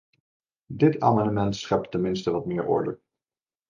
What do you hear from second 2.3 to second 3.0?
wat meer orde.